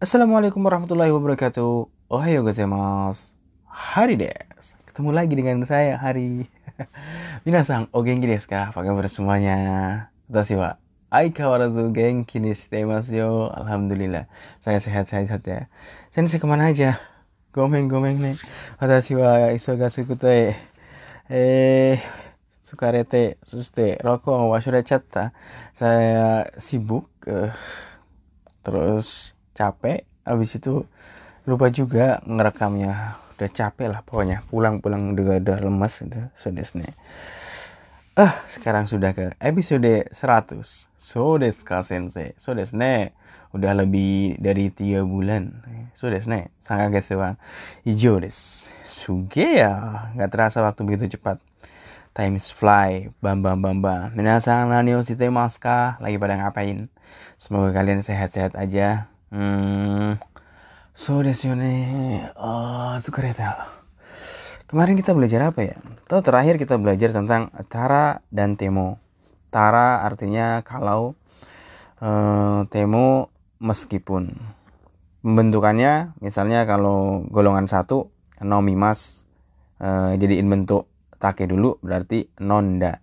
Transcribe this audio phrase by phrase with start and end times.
[0.00, 1.84] Assalamualaikum warahmatullahi wabarakatuh.
[2.08, 3.36] Ohayo gozaimasu.
[3.68, 4.72] Hari des.
[4.88, 6.48] Ketemu lagi dengan saya Hari.
[7.44, 8.72] Minasang, o genki desu ka?
[8.72, 9.60] Apa kabar semuanya?
[10.24, 10.80] Watashi wa
[11.12, 12.80] aikawarazu genki ni shite
[13.12, 13.52] yo.
[13.52, 14.24] Alhamdulillah.
[14.56, 15.68] Saya sehat-sehat ya.
[16.08, 16.96] Sensei ke mana aja?
[17.52, 18.36] Gomen gomen nih.
[18.80, 20.56] Watashi wa isogashiku te.
[21.28, 22.00] Eh,
[22.64, 25.36] sukarete, suste, rokok wasurechatta.
[25.76, 27.04] Saya sibuk.
[27.28, 27.52] eh,
[28.64, 30.88] terus capek habis itu
[31.44, 33.20] lupa juga ngerekamnya.
[33.36, 34.44] Udah capek lah pokoknya.
[34.48, 36.20] Pulang-pulang udah udah lemas gitu
[36.76, 36.92] nih.
[38.16, 40.64] Ah sekarang sudah ke episode 100
[41.00, 42.32] so desu ka sensei.
[42.40, 43.12] So desu ne.
[43.50, 45.64] Udah lebih dari tiga bulan.
[45.96, 46.52] So desu ne.
[46.64, 47.36] Sangat bang
[47.84, 48.68] hijau des.
[48.84, 50.06] Suge ya.
[50.16, 51.40] Nggak terasa waktu begitu cepat.
[52.12, 53.08] Time is fly.
[53.24, 54.12] Bam bam bam bam.
[54.12, 56.92] Minasang nani o shitemasu ka lagi pada ngapain?
[57.40, 62.26] Semoga kalian sehat-sehat aja So desu yo ne.
[62.34, 63.70] Ah, tsukareta.
[64.66, 65.76] Kemarin kita belajar apa ya?
[66.10, 68.98] Tahu terakhir kita belajar tentang tara dan temo.
[69.54, 71.14] Tara artinya kalau
[72.02, 73.30] eh, temo
[73.62, 74.34] meskipun.
[75.22, 78.10] Pembentukannya misalnya kalau golongan satu
[78.42, 79.26] nomimas
[79.78, 80.90] eh, jadiin bentuk
[81.22, 82.98] take dulu berarti nonda.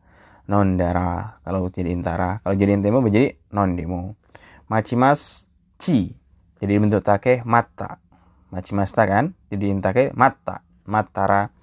[0.52, 2.44] Nondara kalau jadiin tara.
[2.44, 4.20] Kalau jadiin temo menjadi non demo.
[4.68, 5.48] Machimas
[5.80, 6.17] ci
[6.58, 8.02] jadi bentuk take mata.
[8.50, 9.38] Machimasta kan?
[9.54, 10.66] Jadi take mata.
[10.90, 11.54] Matara.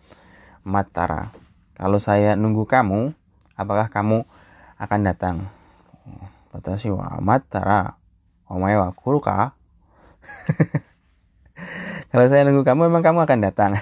[0.62, 1.34] Matara.
[1.74, 3.10] Kalau saya nunggu kamu
[3.58, 4.22] apakah kamu
[4.78, 5.36] akan datang?
[6.54, 7.98] Watashi wa matara.
[8.46, 9.58] Omae wa kuru ka?
[12.14, 13.72] Kalau saya nunggu kamu memang kamu akan datang.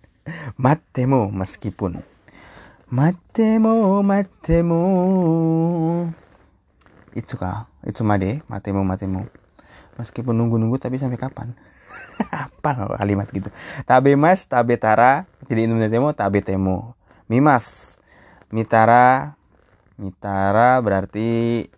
[0.60, 2.04] Matemo meskipun.
[2.90, 4.82] Matemo matemo
[7.16, 7.70] itsuka?
[7.86, 8.42] Itsumade?
[8.50, 9.30] Matemo matemo
[10.00, 11.52] meskipun nunggu-nunggu tapi sampai kapan?
[12.48, 13.52] Apa kalimat gitu?
[13.84, 16.96] Tabe mas tabe tara jadi ini temo tabe temo.
[17.30, 17.96] Mimas
[18.50, 19.38] mitara
[20.00, 21.68] mitara berarti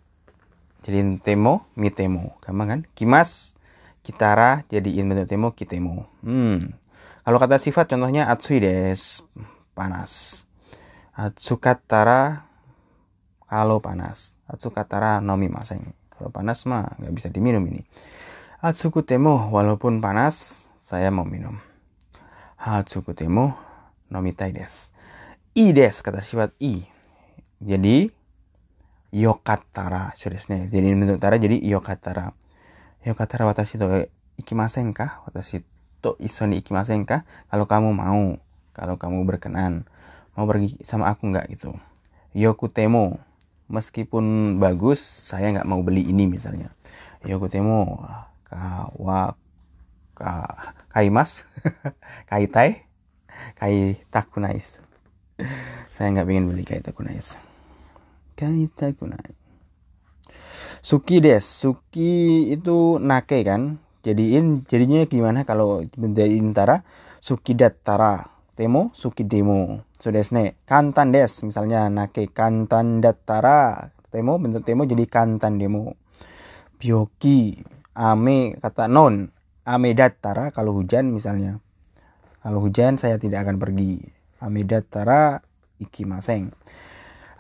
[0.82, 2.80] jadi temo mitemo gampang kan?
[2.94, 3.58] Kimas
[4.02, 6.82] kitara jadi bentuk temo kitemo hmm.
[7.22, 9.22] Kalau kata sifat contohnya atsui des
[9.78, 10.42] panas.
[11.14, 12.50] Atsukatara
[13.46, 14.34] kalau panas.
[14.50, 17.82] Atsukatara nomi maseng kalau panas mah nggak bisa diminum ini.
[18.62, 21.58] Atsuku temo walaupun panas saya mau minum.
[22.62, 23.58] Hatsuku temo
[24.06, 24.94] nomitai des.
[25.58, 26.86] I des kata sifat i.
[27.58, 28.06] Jadi
[29.10, 30.38] yokatara sudah
[30.70, 32.30] Jadi bentuk tara jadi yokatara.
[33.02, 33.90] Yokatara watashi to
[34.38, 35.26] ikimasen kah?
[35.26, 35.66] Watashi
[35.98, 37.26] to iso ni ikimasen kah?
[37.50, 38.38] Kalau kamu mau,
[38.78, 39.90] kalau kamu berkenan
[40.38, 41.74] mau pergi sama aku nggak gitu.
[42.30, 43.18] Yoku temo
[43.72, 46.70] meskipun bagus saya nggak mau beli ini misalnya.
[47.24, 48.04] Yokotemo
[48.46, 49.34] kawa
[50.12, 50.32] ka
[50.92, 51.48] kaimas
[52.28, 52.84] kaitai
[53.56, 54.78] kai takunais
[55.96, 57.40] saya nggak pengen beli kai takunais
[58.36, 59.32] kai takunai
[60.82, 63.78] suki des suki itu nake kan?
[64.02, 66.82] Jadiin jadinya gimana kalau menjadi intara?
[67.22, 68.31] Suki dattara
[68.62, 69.82] temo suki demo.
[69.98, 71.90] So desne kantan des misalnya.
[71.90, 73.90] Nake kantan dattara.
[74.14, 75.98] Temo bentuk temo jadi kantan demo.
[76.78, 77.58] Byoki
[77.98, 79.34] ame kata non.
[79.66, 81.58] Ame dattara kalau hujan misalnya.
[82.38, 83.98] Kalau hujan saya tidak akan pergi.
[84.38, 85.42] Ame dattara
[85.82, 86.54] ikimaseng.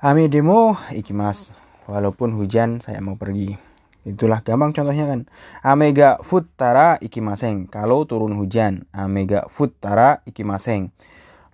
[0.02, 1.62] Ame demo ikimas.
[1.86, 3.54] Walaupun hujan saya mau pergi.
[4.02, 5.30] Itulah gampang contohnya kan?
[5.62, 7.70] Amega futara ikimaseng.
[7.70, 10.90] Kalau turun hujan amega futara ikimaseng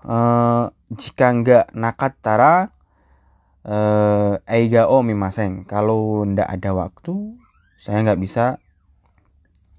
[0.08, 2.72] uh, jika nggak nakattara
[3.69, 5.69] uh, eiga o mimaseng.
[5.69, 7.36] Kalau ndak ada waktu
[7.78, 8.58] saya nggak bisa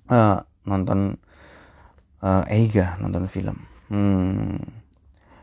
[0.08, 1.18] uh, nonton
[2.22, 3.58] uh, eiga nonton film.
[3.90, 4.62] Hmm.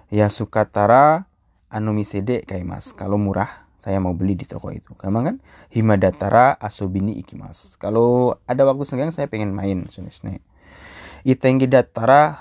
[0.07, 1.27] ya sukatara
[1.67, 4.95] anu misede kaimas kalau murah saya mau beli di toko itu.
[4.95, 5.37] Gampang kan?
[5.75, 10.47] Himadatara asobini ikimas kalau ada waktu senggang saya pengen main sunisne
[11.27, 12.39] Itengi datara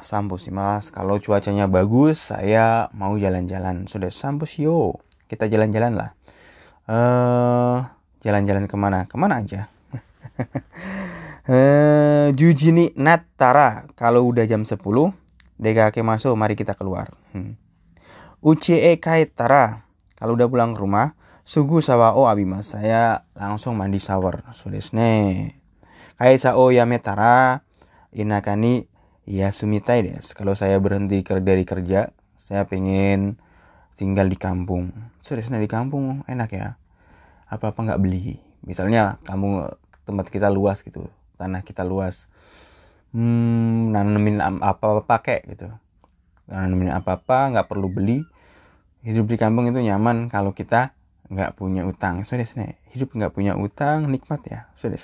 [0.53, 3.89] mas kalau cuacanya bagus saya mau jalan-jalan.
[3.89, 6.13] Sudah sampus yo kita jalan-jalan lah.
[6.85, 7.81] Uh,
[8.21, 9.09] jalan-jalan ke mana?
[9.09, 9.73] Ke mana aja?
[11.49, 14.77] Uh, jujini natara kalau udah jam 10
[15.57, 17.09] dekake masuk mari kita keluar.
[17.33, 17.57] Hmm.
[18.45, 19.81] uce kaitara
[20.13, 24.45] kalau udah pulang ke rumah Sugu sawa o abimas saya langsung mandi shower.
[24.53, 25.57] Sudesne.
[26.37, 27.64] Sao yametara
[28.15, 28.87] inakani
[29.27, 30.31] ya sumitai des.
[30.31, 33.35] Kalau saya berhenti dari kerja, saya pengen
[33.99, 34.95] tinggal di kampung.
[35.19, 36.79] Sudesne di kampung enak ya.
[37.51, 38.39] Apa-apa nggak beli.
[38.63, 39.75] Misalnya kamu
[40.07, 41.11] tempat kita luas gitu.
[41.35, 42.31] tanah kita luas
[43.15, 45.71] hmm, nanemin apa-apa pakai gitu
[46.51, 48.21] nanemin apa-apa nggak perlu beli
[49.01, 50.93] hidup di kampung itu nyaman kalau kita
[51.31, 52.45] nggak punya utang sudah
[52.93, 54.99] hidup nggak punya utang nikmat ya sudah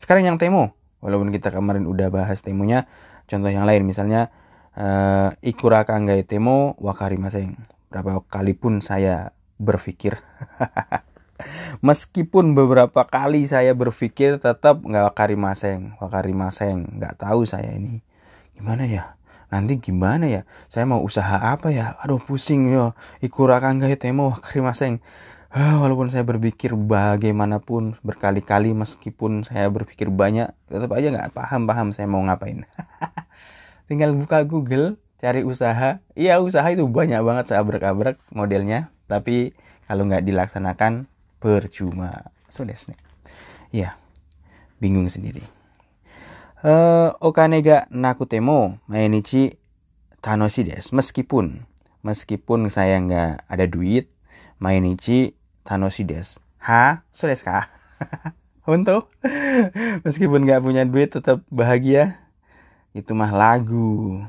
[0.00, 2.86] sekarang yang temo walaupun kita kemarin udah bahas temonya
[3.26, 4.32] contoh yang lain misalnya
[4.78, 7.58] uh, ikura kanggai temo wakari maseng
[7.92, 10.16] berapa kali pun saya berpikir
[11.86, 18.00] meskipun beberapa kali saya berpikir tetap nggak wakari maseng wakari maseng nggak tahu saya ini
[18.62, 19.18] gimana ya?
[19.50, 20.42] Nanti gimana ya?
[20.70, 21.98] Saya mau usaha apa ya?
[22.00, 25.02] Aduh pusing yo ikura kanggai temo wakari maseng
[25.52, 32.08] walaupun saya berpikir bagaimanapun berkali-kali meskipun saya berpikir banyak tetap aja nggak paham paham saya
[32.08, 32.64] mau ngapain.
[33.88, 36.00] Tinggal buka Google cari usaha.
[36.16, 38.88] Iya usaha itu banyak banget saya abrek-abrek modelnya.
[39.04, 39.52] Tapi
[39.84, 41.04] kalau nggak dilaksanakan
[41.36, 42.32] percuma.
[42.48, 42.96] Sudah so,
[43.68, 44.00] iya
[44.80, 45.44] bingung sendiri.
[46.64, 49.60] Uh, okanega nakutemo mainichi
[50.24, 50.96] tanoshi desu.
[50.96, 51.68] Meskipun
[52.00, 54.08] meskipun saya nggak ada duit
[54.56, 57.02] mainichi tanoshi desu ha?
[57.10, 57.66] So desu ka
[58.62, 59.10] untuk
[60.06, 62.22] meskipun nggak punya duit tetap bahagia.
[62.92, 64.22] Itu mah lagu.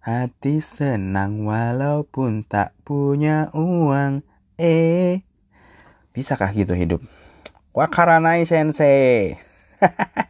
[0.00, 4.24] Hati senang walaupun tak punya uang.
[4.60, 5.24] Eh
[6.12, 7.00] bisakah gitu hidup?
[7.72, 9.38] Wakaranai sensei.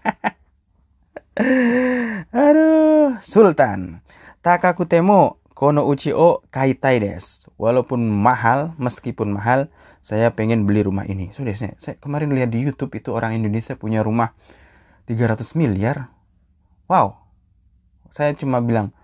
[2.31, 4.05] Aduh sultan.
[4.44, 7.41] Takakutemo kono uchi o kaitai des.
[7.61, 9.69] Walaupun mahal, meskipun mahal,
[10.00, 11.29] saya pengen beli rumah ini.
[11.37, 14.32] Sudah, saya, saya kemarin lihat di YouTube itu orang Indonesia punya rumah
[15.05, 16.08] 300 miliar.
[16.88, 17.20] Wow.
[18.08, 18.97] Saya cuma bilang,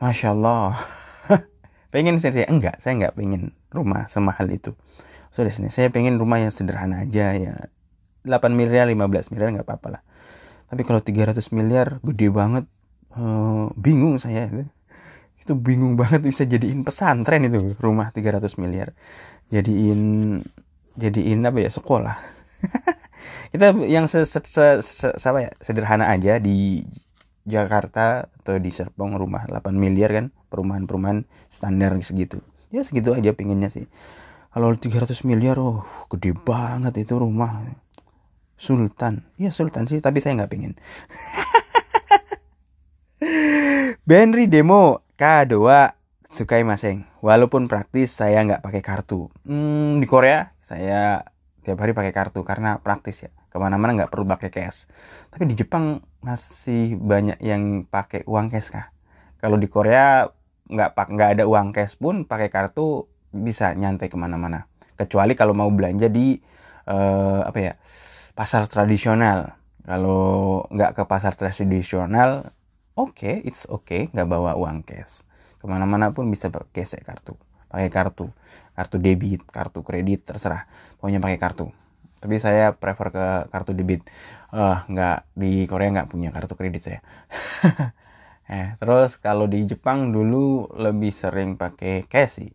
[0.00, 0.80] Masya Allah.
[1.94, 4.72] pengen saya, saya enggak, saya enggak pengen rumah semahal itu.
[5.30, 7.54] Sini, saya pengen rumah yang sederhana aja ya.
[8.26, 10.02] 8 miliar, 15 miliar nggak apa-apa lah.
[10.68, 12.64] Tapi kalau 300 miliar gede banget.
[13.10, 14.46] Uh, bingung saya
[15.50, 18.94] itu bingung banget bisa jadiin pesantren itu rumah 300 miliar
[19.50, 20.42] jadiin
[20.96, 22.16] jadiin apa ya sekolah.
[23.52, 26.86] Kita yang se, se, se, se, se ya, sederhana aja di
[27.42, 32.38] Jakarta atau di Serpong rumah 8 miliar kan perumahan-perumahan standar segitu.
[32.70, 33.90] Ya segitu aja pinginnya sih.
[34.54, 37.66] Kalau 300 miliar oh gede banget itu rumah.
[38.60, 39.26] Sultan.
[39.40, 40.78] Ya Sultan sih tapi saya nggak pingin.
[44.08, 45.56] Benri demo K2
[46.30, 47.09] sukai maseng.
[47.20, 49.28] Walaupun praktis saya nggak pakai kartu.
[49.44, 51.20] Hmm, di Korea saya
[51.60, 53.30] tiap hari pakai kartu karena praktis ya.
[53.52, 54.88] Ke mana-mana nggak perlu pakai cash.
[55.28, 58.88] Tapi di Jepang masih banyak yang pakai uang cash kah?
[59.36, 60.24] Kalau di Korea
[60.70, 64.64] nggak pak nggak ada uang cash pun pakai kartu bisa nyantai ke mana-mana.
[64.96, 66.40] Kecuali kalau mau belanja di
[66.88, 67.72] uh, apa ya
[68.32, 69.60] pasar tradisional.
[69.84, 72.48] Kalau nggak ke pasar tradisional
[73.00, 75.24] oke okay, it's okay nggak bawa uang cash
[75.60, 77.36] ke mana-mana pun bisa pakai kartu.
[77.68, 78.32] Pakai kartu.
[78.72, 80.64] Kartu debit kartu kredit terserah.
[80.96, 81.68] Pokoknya pakai kartu.
[82.20, 84.08] Tapi saya prefer ke kartu debit.
[84.50, 87.00] Uh, nggak di Korea nggak punya kartu kredit saya.
[88.50, 92.50] Eh terus kalau di Jepang dulu lebih sering pakai cash sih.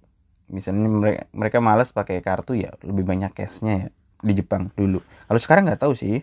[0.51, 3.87] Misalnya mereka, mereka males pakai kartu ya lebih banyak cashnya ya
[4.19, 4.99] di Jepang dulu.
[4.99, 6.19] Kalau sekarang nggak tahu sih.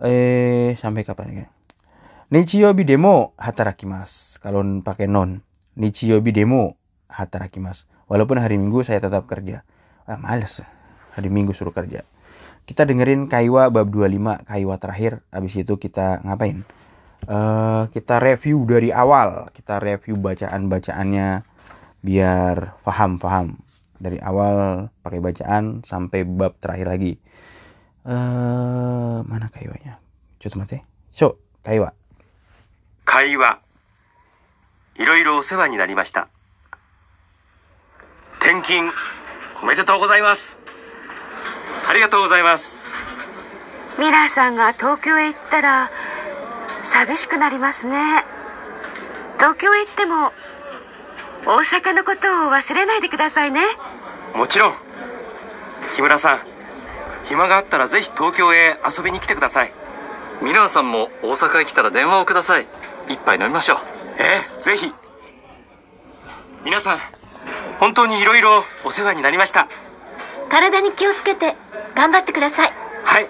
[0.00, 1.46] Eh sampai kapan ya?
[2.32, 4.40] Nichiyobi demo hatarakimas.
[4.40, 5.44] Kalau pakai non.
[5.78, 7.86] Nichiyobi demo hatarakimas.
[8.10, 9.62] Walaupun hari Minggu saya tetap kerja.
[10.06, 10.62] Ah, males.
[11.14, 12.02] Hari Minggu suruh kerja.
[12.66, 15.12] Kita dengerin Kaiwa bab 25, Kaiwa terakhir.
[15.30, 16.62] Habis itu kita ngapain?
[17.26, 19.50] Uh, kita review dari awal.
[19.54, 21.28] Kita review bacaan-bacaannya
[22.02, 23.58] biar paham-paham.
[24.00, 27.12] Dari awal pakai bacaan sampai bab terakhir lagi.
[28.06, 29.98] Uh, mana Kaiwanya?
[30.40, 30.78] Coba mati.
[31.10, 32.00] So, Kaiwa.
[33.10, 33.58] 会話
[34.96, 36.28] いろいろお世話になりました。
[38.40, 38.90] 転勤
[39.62, 40.58] おめでとうございます。
[41.88, 42.78] ありがとうございます。
[43.98, 45.90] ミラーさんが東京へ行ったら
[46.82, 48.24] 寂しくなりますね。
[49.38, 50.32] 東京へ行っても
[51.46, 53.60] 大阪のことを忘れないでくださいね。
[54.34, 54.74] もちろん。
[55.96, 56.40] 木村さん
[57.26, 59.72] 暇があったらぜひ東京へ遊びに来てください。
[60.42, 62.66] ミラーさんも大阪へ来たら電話をください。
[63.08, 63.78] 一杯飲みましょう
[64.19, 64.91] ええぜひ
[66.63, 66.99] 皆さん
[67.79, 69.67] 本当にいろいろお世話になりました
[70.49, 71.55] 体に気をつけて
[71.95, 73.27] 頑張ってくださいはい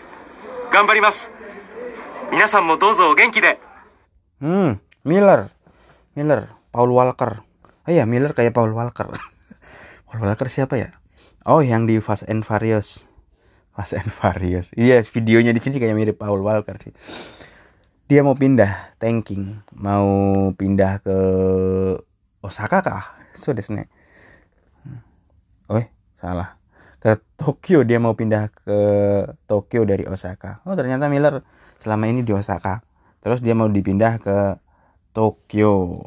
[0.72, 1.32] 頑張ります
[2.32, 3.60] 皆さんもどうぞお元気で
[4.42, 4.78] Hmm,
[5.08, 5.48] Miller.
[6.14, 7.40] Miller, Paul Walker.
[7.88, 9.08] Oh iya, Miller kayak Paul Walker.
[10.12, 10.92] Paul Walker siapa ya?
[11.48, 13.08] Oh, yang di Fast and Furious.
[13.72, 14.76] Fast and Furious.
[14.76, 16.92] Iya, videonya di sini kayak mirip Paul Walker sih.
[18.10, 20.08] dia mau pindah tanking mau
[20.54, 21.18] pindah ke
[22.46, 23.90] Osaka kah so desu ne
[25.70, 25.82] oh
[26.22, 26.58] salah
[27.02, 28.78] ke Tokyo dia mau pindah ke
[29.50, 31.42] Tokyo dari Osaka oh ternyata Miller
[31.82, 32.86] selama ini di Osaka
[33.26, 34.38] terus dia mau dipindah ke
[35.16, 36.06] Tokyo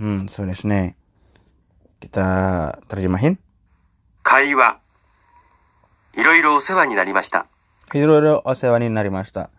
[0.00, 0.96] hmm so desu ne
[2.00, 2.28] kita
[2.88, 3.36] terjemahin
[4.26, 4.80] 会話
[6.16, 7.46] いろいろお世話になりました。
[7.92, 9.50] Hiroro Osewani Narimashita.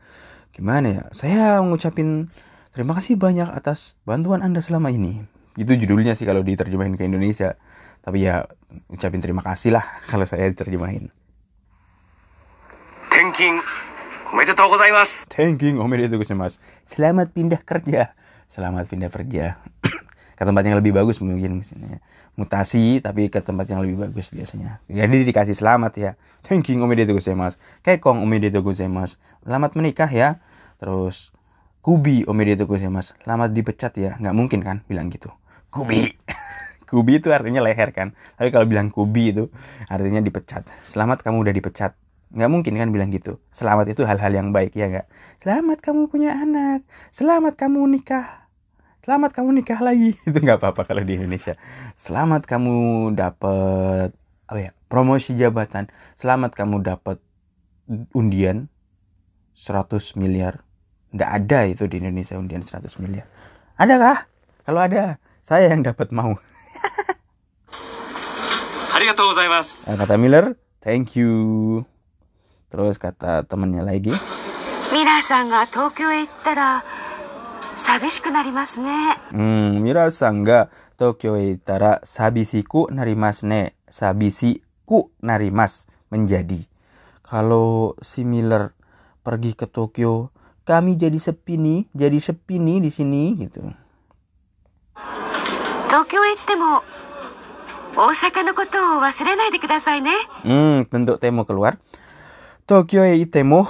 [0.53, 2.29] gimana ya saya mengucapin
[2.77, 5.25] terima kasih banyak atas bantuan anda selama ini
[5.57, 7.57] itu judulnya sih kalau diterjemahin ke Indonesia
[8.05, 8.45] tapi ya
[8.93, 11.09] ucapin terima kasih lah kalau saya diterjemahin
[13.13, 13.61] Thanking
[14.33, 15.29] Omedetou gozaimasu.
[15.29, 16.57] Thanking Omedetou gozaimasu.
[16.89, 18.17] Selamat pindah kerja.
[18.49, 19.61] Selamat pindah kerja
[20.37, 22.01] ke tempat yang lebih bagus mungkin misalnya.
[22.35, 24.81] Mutasi tapi ke tempat yang lebih bagus biasanya.
[24.89, 26.11] Jadi dikasih selamat ya.
[26.43, 27.61] Thanking omedetou gozaimasu.
[27.85, 29.21] Kekong omedetou gozaimasu.
[29.45, 30.41] Selamat menikah ya.
[30.81, 31.31] Terus
[31.85, 33.15] kubi omedetou gozaimasu.
[33.21, 34.17] Selamat dipecat ya.
[34.17, 35.29] Nggak mungkin kan bilang gitu.
[35.69, 36.17] Kubi.
[36.91, 38.17] kubi itu artinya leher kan.
[38.37, 39.53] Tapi kalau bilang kubi itu
[39.87, 40.65] artinya dipecat.
[40.83, 41.93] Selamat kamu udah dipecat
[42.33, 45.07] nggak mungkin kan bilang gitu selamat itu hal-hal yang baik ya nggak
[45.45, 46.81] selamat kamu punya anak
[47.13, 48.42] selamat kamu nikah
[49.06, 51.56] selamat kamu nikah lagi itu nggak apa-apa kalau di Indonesia
[51.96, 54.12] selamat kamu dapat
[54.48, 57.20] apa ya promosi jabatan selamat kamu dapat
[58.12, 58.68] undian
[59.56, 60.64] 100 miliar
[61.16, 63.28] nggak ada itu di Indonesia undian 100 miliar
[63.80, 64.20] ada kah
[64.68, 66.36] kalau ada saya yang dapat mau
[68.98, 69.86] ありがとうございます。
[69.86, 71.86] Nah, kata Miller thank you
[72.74, 74.10] terus kata temennya lagi
[74.92, 76.84] ミラーさんが東京へ行ったら
[77.76, 83.76] 寂しくなりますね Hmm, Mira-san ga Tokyo e itara sabisiku narimasu ne.
[83.90, 86.66] Sabisiku narimas menjadi.
[87.22, 88.74] Kalau si Miller
[89.22, 90.32] pergi ke Tokyo,
[90.66, 93.62] kami jadi sepi nih, jadi sepi nih di sini gitu.
[95.90, 96.82] 東京へ行っても
[97.96, 100.12] 大阪のことを忘れないでくださいね
[100.44, 101.78] Hmm, bentuk temo keluar.
[102.68, 103.68] Tokyo e itemo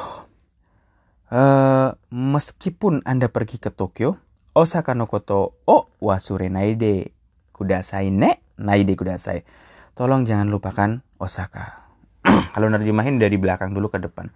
[1.32, 4.20] eh meskipun Anda pergi ke Tokyo,
[4.52, 7.16] Osaka no koto o wasure naide
[7.56, 9.48] kudasai ne, naide kudasai.
[9.96, 11.88] Tolong jangan lupakan Osaka.
[12.54, 14.28] Kalau nerjemahin dari belakang dulu ke depan.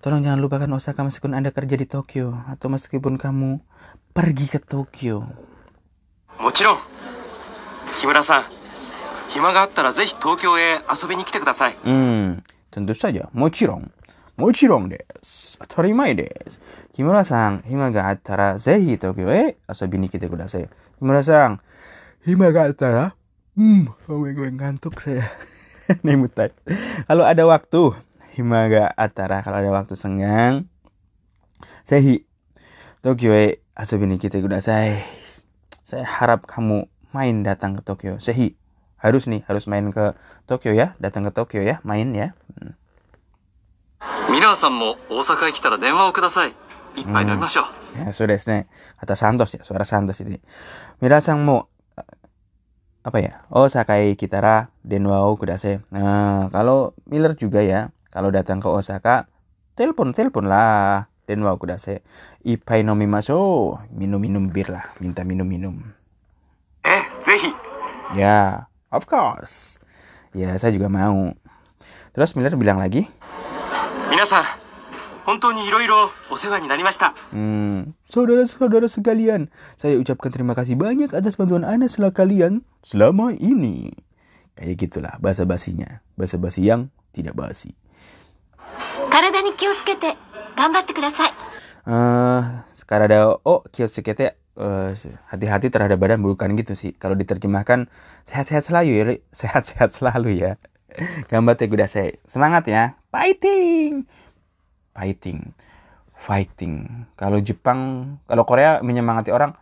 [0.00, 3.60] Tolong jangan lupakan Osaka meskipun Anda kerja di Tokyo atau meskipun kamu
[4.16, 5.28] pergi ke Tokyo.
[14.37, 14.89] もちろん。
[16.93, 20.69] 木村さん、暇があったらぜひ東京へ遊びに来てください。
[20.97, 21.57] Hmm, tentu saja.
[21.57, 21.57] Mochirong.
[21.57, 21.57] Mochirong desu.
[21.57, 21.73] Atarimae desu.
[21.73, 22.17] Kimura-san, hima ga attara zehi Tokyo e asobi ni kite kudasai.
[22.17, 23.13] Kimura-san, hima ga attara
[23.57, 25.25] Hmm, gue gue ngantuk saya.
[26.05, 26.53] Nemutai.
[27.09, 27.97] Kalau ada waktu,
[28.37, 30.69] hima ga attara kalau ada waktu senggang,
[31.81, 32.29] zehi
[33.01, 35.01] Tokyo e asobi ni kite kudasai.
[35.81, 38.21] Saya harap kamu main datang ke Tokyo.
[38.21, 38.53] Zehi.
[38.97, 40.13] Harus nih, harus main ke
[40.45, 42.33] Tokyo ya, datang ke Tokyo ya, main ya.
[44.29, 46.53] ミラーさんも大阪へ来たら電話をください。
[46.95, 47.65] 一杯飲みましょう。
[47.97, 48.67] Ya, so desu ne.
[49.01, 50.37] Kata Santos ya, suara Santos ini.
[51.01, 52.05] Mirasang mo eh,
[53.01, 53.41] apa ya?
[53.49, 55.81] Oh, Sakai Kitara Denwa o kudasai.
[55.89, 59.25] Nah, kalau Miller juga ya, kalau datang ke Osaka,
[59.73, 61.09] telepon telepon lah.
[61.25, 62.05] Denwa o kudasai.
[62.45, 63.77] Ipai nomimasu.
[63.89, 65.97] Minum-minum bir lah, minta minum-minum.
[66.87, 67.51] え、ぜひ。
[68.15, 69.75] Ya, of course.
[70.31, 71.35] Ya, saya juga mau.
[72.15, 73.11] Terus Miller bilang lagi,
[74.21, 74.43] 皆さん、
[75.25, 77.13] 本当にいろいろお世話になりました。
[77.33, 82.53] Hmm, saudara-saudara sekalian, saya ucapkan terima kasih banyak atas bantuan Anda selama kalian
[82.85, 83.93] selama ini.
[84.57, 87.75] Kayak gitulah bahasa basinya, bahasa basi yang tidak basi.
[89.09, 90.15] 体に気をつけて
[90.55, 91.33] 頑張ってください
[91.87, 92.41] Eh,
[92.75, 94.91] sekarang ada oh kiosukete eh,
[95.31, 96.91] hati-hati terhadap badan bukan gitu sih.
[96.91, 97.87] Kalau diterjemahkan
[98.27, 99.15] sehat-sehat selalu ya, Ri.
[99.31, 100.59] sehat-sehat selalu ya.
[101.30, 102.20] Gambate kudasai.
[102.24, 102.96] Semangat ya.
[103.08, 104.04] Fighting.
[104.92, 105.52] Fighting.
[106.14, 106.74] Fighting.
[107.18, 107.80] Kalau Jepang,
[108.30, 109.56] kalau Korea menyemangati orang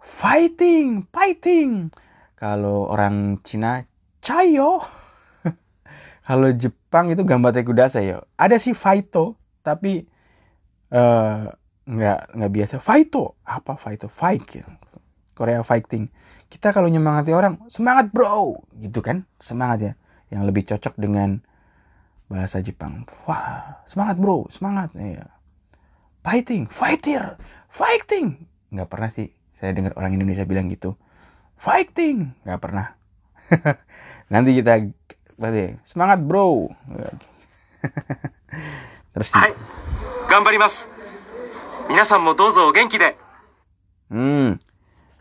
[0.00, 1.92] fighting, fighting.
[2.36, 3.84] Kalau orang Cina
[4.24, 4.84] cayo.
[6.28, 8.24] kalau Jepang itu gambate kudasai ya.
[8.40, 10.08] Ada sih fighto, tapi
[10.94, 11.42] eh
[11.86, 14.64] nggak nggak biasa fighto apa fighto fight.
[15.36, 16.08] Korea fighting
[16.50, 19.92] kita kalau nyemangati orang semangat bro gitu kan semangat ya
[20.30, 21.42] yang lebih cocok dengan
[22.26, 23.06] bahasa Jepang.
[23.26, 24.90] Wah, semangat bro, semangat.
[24.98, 25.30] Iya.
[26.26, 27.38] Fighting, fighter,
[27.70, 28.50] fighting.
[28.74, 30.98] Gak pernah sih saya dengar orang Indonesia bilang gitu.
[31.56, 32.98] Fighting, gak pernah.
[34.32, 34.82] Nanti kita
[35.38, 36.68] berarti semangat bro.
[39.14, 39.28] Terus.
[39.32, 39.54] Hai,
[40.26, 40.90] gambarimas.
[41.86, 43.14] Minasan mo dozo genki de.
[44.10, 44.58] Hmm.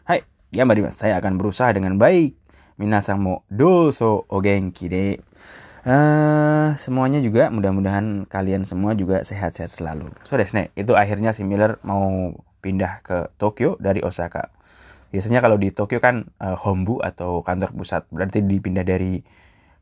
[0.03, 0.97] Hai, gambarimas.
[0.97, 2.33] Saya akan berusaha dengan baik.
[2.75, 5.23] Minasan mo doso o genki de.
[5.85, 10.09] Eh, semuanya juga mudah-mudahan kalian semua juga sehat-sehat selalu.
[10.25, 12.33] So desne, itu akhirnya si Miller mau
[12.65, 14.49] pindah ke Tokyo dari Osaka.
[15.13, 19.21] Biasanya kalau di Tokyo kan eh, Hombu atau kantor pusat, berarti dipindah dari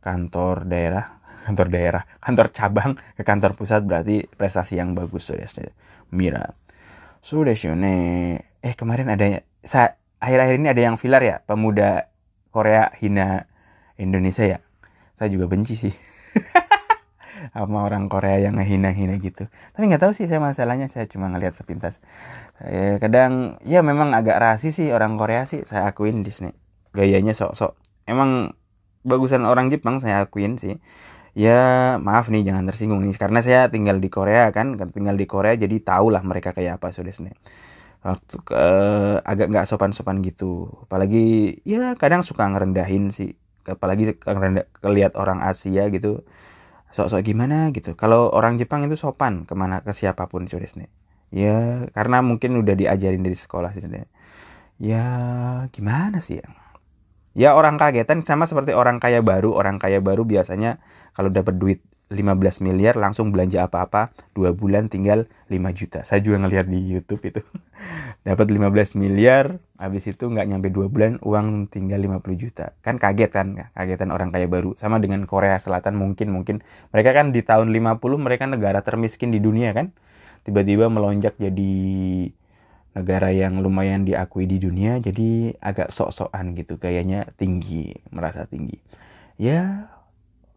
[0.03, 5.71] kantor daerah, kantor daerah, kantor cabang ke kantor pusat berarti prestasi yang bagus so desne.
[6.11, 6.51] Mira.
[7.23, 7.95] So desne.
[8.59, 9.39] Eh kemarin ada
[10.19, 12.11] akhir-akhir ini ada yang viral ya, pemuda
[12.53, 13.49] Korea hina
[13.97, 14.61] Indonesia ya.
[15.17, 15.93] Saya juga benci sih.
[17.51, 19.51] sama orang Korea yang ngehina-hina gitu.
[19.75, 21.99] Tapi nggak tahu sih saya masalahnya saya cuma ngelihat sepintas.
[22.63, 26.55] Eh, kadang ya memang agak rasis sih orang Korea sih saya akuin Disney.
[26.95, 27.75] Gayanya sok-sok.
[28.07, 28.55] Emang
[29.03, 30.79] bagusan orang Jepang saya akuin sih.
[31.33, 35.57] Ya maaf nih jangan tersinggung nih karena saya tinggal di Korea kan, tinggal di Korea
[35.57, 37.33] jadi tahu lah mereka kayak apa so Disney
[38.03, 38.63] waktu ke
[39.23, 40.69] agak nggak sopan-sopan gitu.
[40.87, 43.35] Apalagi ya kadang suka ngerendahin sih.
[43.63, 44.19] Apalagi
[44.83, 46.27] kelihat orang Asia gitu.
[46.93, 47.95] Sok-sok gimana gitu.
[47.97, 50.89] Kalau orang Jepang itu sopan ke mana ke siapa pun nih
[51.33, 53.81] ya karena mungkin udah diajarin dari sekolah sih
[54.77, 55.05] ya
[55.73, 56.47] gimana sih ya?
[57.33, 59.57] Ya orang kagetan sama seperti orang kaya baru.
[59.57, 60.77] Orang kaya baru biasanya
[61.17, 61.81] kalau dapat duit
[62.13, 65.99] 15 miliar langsung belanja apa-apa dua bulan tinggal 5 juta.
[66.05, 67.41] Saya juga ngelihat di YouTube itu.
[68.27, 72.71] Dapat 15 miliar habis itu nggak nyampe dua bulan uang tinggal 50 juta.
[72.85, 74.77] Kan kaget kan kagetan orang kaya baru.
[74.77, 76.61] Sama dengan Korea Selatan mungkin mungkin.
[76.93, 79.91] Mereka kan di tahun 50 mereka negara termiskin di dunia kan?
[80.45, 81.73] Tiba-tiba melonjak jadi
[82.93, 86.77] negara yang lumayan diakui di dunia jadi agak sok-sokan gitu.
[86.77, 88.77] Gayanya tinggi merasa tinggi.
[89.41, 89.89] Ya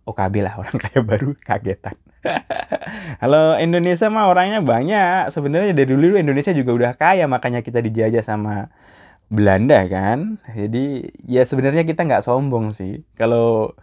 [0.06, 1.98] OKB lah orang kaya baru kagetan.
[3.22, 5.34] Kalau Indonesia mah orangnya banyak.
[5.34, 8.70] Sebenarnya dari dulu Indonesia juga udah kaya makanya kita dijajah sama
[9.26, 10.38] Belanda kan.
[10.54, 13.02] Jadi ya sebenarnya kita nggak sombong sih.
[13.18, 13.74] Kalau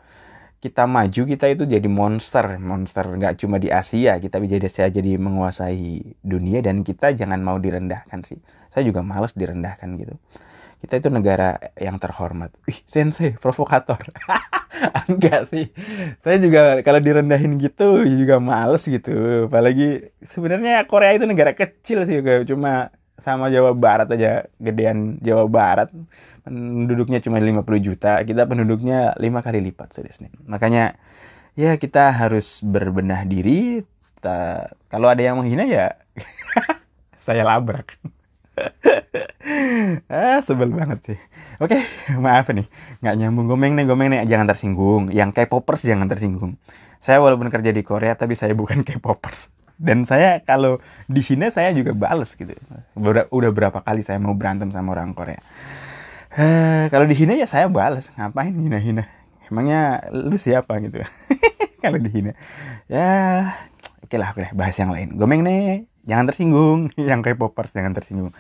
[0.63, 5.19] kita maju kita itu jadi monster, monster nggak cuma di Asia kita bisa saya jadi
[5.19, 8.39] menguasai dunia dan kita jangan mau direndahkan sih.
[8.71, 10.15] Saya juga males direndahkan gitu
[10.83, 12.51] kita itu negara yang terhormat.
[12.67, 14.03] Ih, sensei, provokator.
[15.11, 15.69] Enggak sih.
[16.25, 19.47] Saya juga kalau direndahin gitu juga males gitu.
[19.49, 22.89] Apalagi sebenarnya Korea itu negara kecil sih, cuma
[23.21, 25.89] sama Jawa Barat aja, gedean Jawa Barat.
[26.43, 30.31] Penduduknya cuma 50 juta, kita penduduknya lima kali lipat nih.
[30.43, 30.99] Makanya
[31.55, 33.85] ya kita harus berbenah diri.
[34.87, 35.99] Kalau ada yang menghina ya
[37.27, 37.99] saya labrak.
[40.13, 41.19] ah sebel banget sih.
[41.59, 41.81] Oke
[42.17, 42.67] maaf nih.
[43.01, 43.45] Nggak nyambung.
[43.49, 44.19] Gomeng nih gomeng nih.
[44.29, 45.03] Jangan tersinggung.
[45.09, 46.57] Yang kayak popers jangan tersinggung.
[47.03, 49.51] Saya walaupun kerja di Korea tapi saya bukan kayak popers
[49.83, 50.77] dan saya kalau
[51.09, 52.53] dihina saya juga bales gitu.
[52.95, 55.41] Udah, udah berapa kali saya mau berantem sama orang Korea.
[56.33, 58.09] Uh, kalau dihina ya saya bales.
[58.15, 59.05] Ngapain hina-hina
[59.53, 61.03] emangnya lu siapa gitu?
[61.83, 62.33] Kalau dihina
[62.89, 63.51] ya
[64.01, 65.13] oke lah oke bahas yang lain.
[65.13, 66.79] Gomeng nih jangan tersinggung.
[67.09, 68.31] Yang kayak popers jangan tersinggung.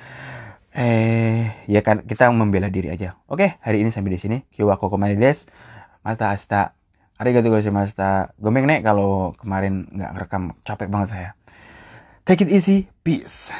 [0.73, 3.19] Eh ya kan kita membela diri aja.
[3.29, 4.37] Oke hari ini sampai di sini.
[4.53, 5.45] Kiwako komani des
[6.03, 6.73] mata asta
[7.21, 11.29] arigatou gozaimashita gomeng nek kalau kemarin nggak rekam capek banget saya.
[12.25, 13.53] Take it easy peace